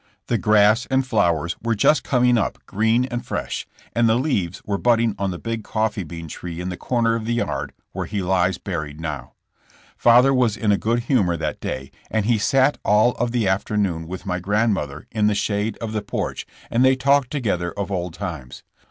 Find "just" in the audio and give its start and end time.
1.75-2.03